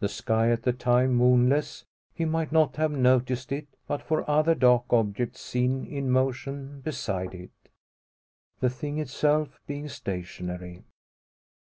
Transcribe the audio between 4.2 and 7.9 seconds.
other dark objects seen in motion beside it